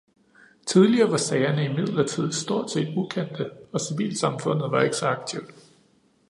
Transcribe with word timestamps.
Tidligere 0.67 1.11
var 1.11 1.17
sagerne 1.17 1.65
imidlertid 1.65 2.31
stort 2.31 2.71
set 2.71 2.93
ukendte, 2.97 3.51
og 3.71 3.79
civilsamfundet 3.81 4.71
var 4.71 4.81
ikke 4.81 4.95
så 4.95 5.07
aktivt. 5.07 5.53